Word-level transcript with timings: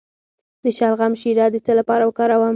د 0.63 0.65
شلغم 0.77 1.13
شیره 1.21 1.45
د 1.51 1.55
څه 1.65 1.71
لپاره 1.79 2.03
وکاروم؟ 2.05 2.49